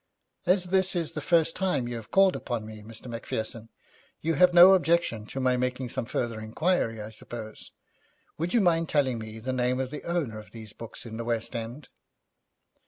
[0.47, 3.05] 'As this is the first time you have called upon me, Mr.
[3.05, 3.69] Macpherson,
[4.19, 7.69] you have no objection to my making some further inquiry, I suppose.
[8.39, 11.23] Would you mind telling me the name of the owner of these books in the
[11.23, 11.87] West End?'